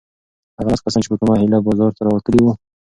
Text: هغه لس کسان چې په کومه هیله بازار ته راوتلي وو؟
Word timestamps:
هغه 0.57 0.69
لس 0.73 0.81
کسان 0.85 1.01
چې 1.03 1.09
په 1.11 1.17
کومه 1.19 1.35
هیله 1.41 1.57
بازار 1.67 1.91
ته 1.97 2.01
راوتلي 2.07 2.39
وو؟ 2.41 2.51